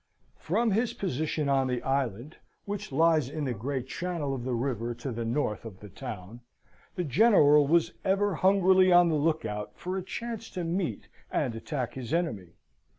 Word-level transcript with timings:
From 0.39 0.71
his 0.71 0.93
position 0.93 1.47
on 1.47 1.67
the 1.67 1.83
island, 1.83 2.37
which 2.65 2.91
lies 2.91 3.29
in 3.29 3.43
the 3.45 3.53
great 3.53 3.85
channel 3.87 4.33
of 4.33 4.43
the 4.43 4.55
river 4.55 4.95
to 4.95 5.11
the 5.11 5.23
north 5.25 5.63
of 5.63 5.79
the 5.79 5.89
town, 5.89 6.39
the 6.95 7.03
General 7.03 7.67
was 7.67 7.93
ever 8.03 8.33
hungrily 8.33 8.91
on 8.91 9.09
the 9.09 9.13
look 9.13 9.45
out 9.45 9.73
for 9.77 9.99
a 9.99 10.03
chance 10.03 10.49
to 10.49 10.63
meet 10.63 11.07
and 11.31 11.53
attack 11.53 11.93
his 11.93 12.15
enemy. 12.15 12.53